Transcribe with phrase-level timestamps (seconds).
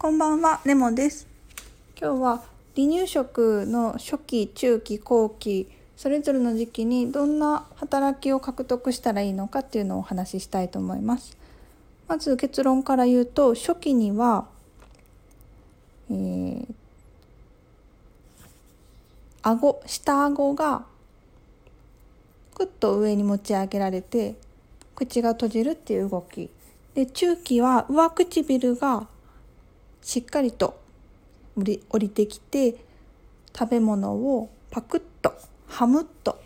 [0.00, 1.26] こんばんは、レモです。
[2.00, 2.36] 今日は
[2.76, 11.36] 離乳食の初期、中期、後期、それぞれの時期にどんな働きを獲得したらいいのかっていうのをお話ししたいと思います。
[12.06, 14.46] まず結論から言うと、初期には、
[16.12, 16.66] えー、
[19.42, 20.84] 顎、下顎が
[22.54, 24.36] くっと上に持ち上げられて
[24.94, 26.50] 口が閉じるっていう動き
[26.94, 29.08] で中期は上唇が
[30.02, 30.80] しっかりと
[31.56, 32.76] 降り降りてきて
[33.56, 35.32] 食べ物をパクッと
[35.66, 36.40] ハムッと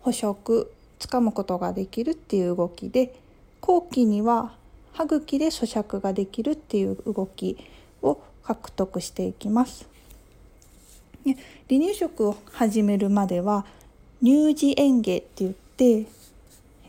[0.00, 3.14] 捕食つかむことができるっていう動きで
[3.60, 4.54] 後期には
[4.92, 7.56] 歯茎で咀嚼ができるっていう動き
[8.02, 9.88] を獲得していきます。
[11.24, 11.36] 離
[11.68, 13.66] 乳食を始めるまでは
[14.22, 16.06] 乳児嚥下って言って、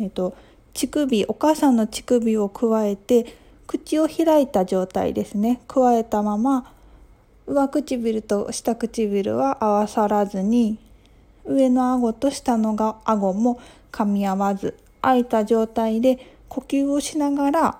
[0.00, 0.36] えーと、
[0.74, 3.36] 乳首お母さんの乳首をくわえて
[3.68, 6.72] 口を開いた状態ですねくわえたまま
[7.46, 10.78] 上唇と下唇は合わさらずに
[11.44, 13.60] 上の顎と下の顎も
[13.92, 17.78] 噛み合わず開いた状態で呼吸をしながら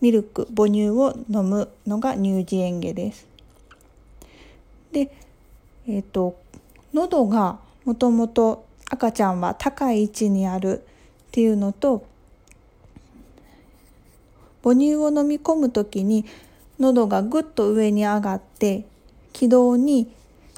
[0.00, 3.26] ミルク母乳を飲むのが乳児嚥下です。
[4.92, 5.10] で、
[5.86, 6.38] えっ、ー、と
[6.92, 12.06] 喉がもともと赤ちゃんは高い位置にあるっていうのと
[14.66, 16.24] 母乳を飲み込む時に
[16.80, 18.84] 喉がぐっと上に上がって
[19.32, 20.12] 気道に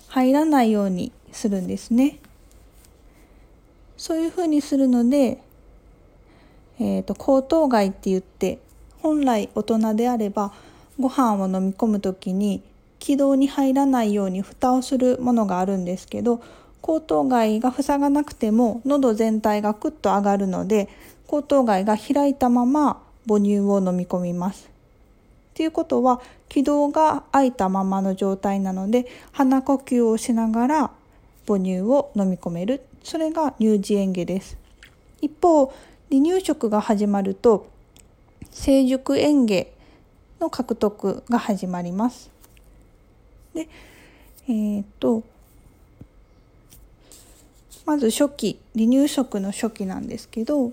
[0.06, 2.18] 入らないようにするんですね。
[3.98, 5.42] そういうふうにするので、
[6.80, 8.60] えーと、喉頭蓋って言って
[9.02, 10.54] 本来大人であれば
[10.98, 12.62] ご飯を飲み込む時に
[13.00, 16.40] 気道に入らないように蓋をするものがあるんですけど
[16.82, 20.88] 喉頭蓋が塞がなくても喉全体がクッと上がるので
[21.30, 24.70] 喉頭蓋が開いたまま母乳を飲み込みます。
[25.50, 30.90] っていうことは気道が開いたままの状態なので鼻呼吸をしながら
[31.46, 34.56] 母乳を飲み込めるそれが乳児嚥下です。
[35.20, 35.66] 一方
[36.10, 37.68] 離乳食が始まると
[38.50, 39.66] 成熟嚥下
[40.40, 42.30] の獲得が始まります。
[43.52, 43.68] で
[44.46, 45.22] えー、っと
[47.84, 50.72] まず初期離乳食の初期なんですけど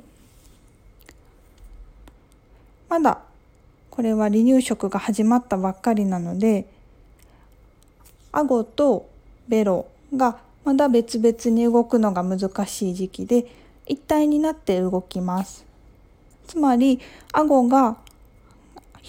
[2.90, 3.20] まだ
[3.90, 6.66] これは離乳食が始まったばっかりなので
[8.32, 9.10] 顎と
[9.48, 13.48] ベロがまだ別々に動くのが難しい時期で
[13.88, 15.66] 一体になって動きます。
[16.48, 17.00] つまり
[17.32, 17.98] 顎が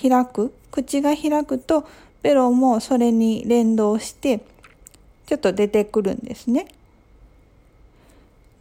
[0.00, 1.88] 開く口が開くと
[2.22, 4.41] ベロもそれに連動して
[5.26, 6.69] ちょっと出てくるんですね。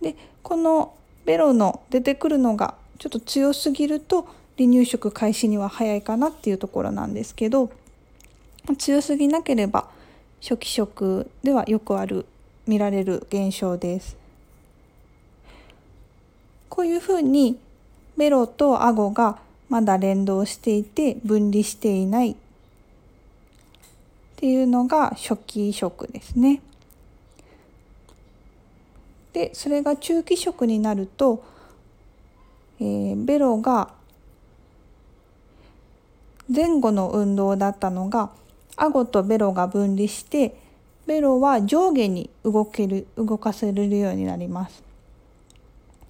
[0.02, 0.94] でこの
[1.25, 4.28] ベロの出てくるのがちょっと強すぎると
[4.58, 7.72] 離乳食開始には早いかなっていうところなんですけど
[8.78, 9.90] 強すぎなければ
[10.42, 12.26] 初期食ではよくある
[12.68, 14.18] 見られる現象です。
[16.70, 17.58] こういうふうに
[18.18, 19.40] ベロと顎が
[19.70, 22.36] まだ連動していて分離していないっ
[24.36, 26.62] ていうのが初期食ですね。
[29.34, 31.44] でそれが中期食になると、
[32.80, 33.92] えー、ベロが
[36.53, 38.29] 前後の運動だったのが
[38.78, 40.56] 顎とベロが分離して
[41.07, 44.83] ベロは上下に動ける動かせるようになります。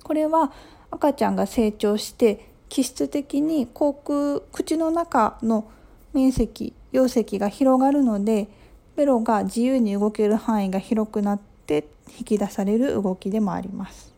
[0.04, 0.52] これは
[0.92, 5.70] 赤ちゃんが成長して気質的に口腔口の中の
[6.14, 8.48] 面積容積が広がるので
[8.96, 14.14] ベロが自由に動ける範囲が広くなって引き出される動きでもあります。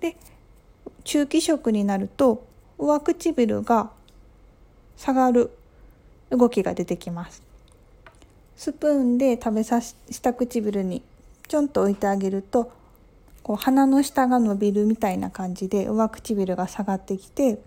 [0.00, 0.16] で
[1.04, 2.44] 中期食になると
[2.78, 3.90] 上唇が
[5.00, 5.50] 下がる
[6.28, 7.42] 動きが出てきます。
[8.54, 11.02] スプーンで食べさし下唇に
[11.48, 12.70] ちょんと置いてあげると
[13.42, 17.62] こう鼻の下が伸びるみたいな感じで上唇が下がってきて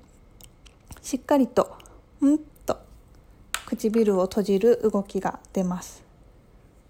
[1.01, 1.75] しっかりと
[2.23, 2.77] んと
[3.65, 6.03] 唇を閉じる動きが出ます。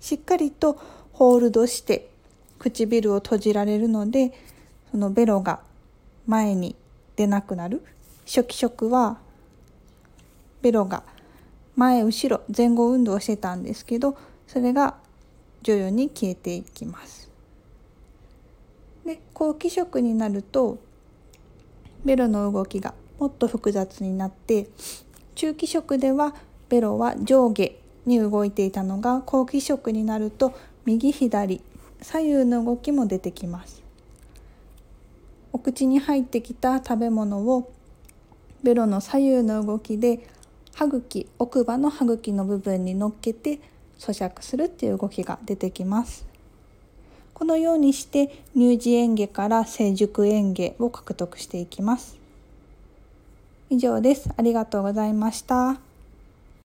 [0.01, 0.77] しっかりと
[1.13, 2.09] ホールドして
[2.59, 4.33] 唇を閉じられるので
[4.91, 5.61] そのベロが
[6.27, 6.75] 前に
[7.15, 7.81] 出なくなる
[8.25, 9.19] 初期食は
[10.63, 11.03] ベロが
[11.75, 14.17] 前後ろ前後運動してたんですけど
[14.47, 14.95] それが
[15.61, 17.29] 徐々に消えていきます。
[19.05, 20.79] で後期食になると
[22.05, 24.67] ベロの動きがもっと複雑になって
[25.35, 26.33] 中期食では
[26.69, 30.53] ベロは上下に動いていたのが後期食になると
[30.85, 31.61] 右左
[32.01, 33.83] 左右の動きも出てきます
[35.51, 37.71] お口に入ってきた食べ物を
[38.63, 40.27] ベロの左右の動きで
[40.73, 43.59] 歯茎奥歯の歯茎の部分に乗っけて
[43.99, 46.25] 咀嚼するっていう動きが出てきます。
[47.33, 52.17] このようにして乳児園芸から成熟園芸を獲得していきます。
[53.69, 54.29] 以上です。
[54.35, 55.92] ありがとうございました。